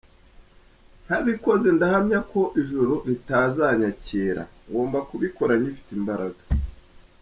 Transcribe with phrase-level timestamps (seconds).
[1.05, 6.41] Ntabikoze ndahamya ko ijuru ritazanyakira, ngomba kubikora ngifite imbaraga.